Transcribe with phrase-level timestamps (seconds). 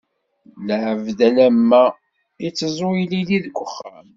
[0.67, 1.93] Lɛebd alemmam,
[2.47, 4.07] iteẓẓu ilili deg uxxam.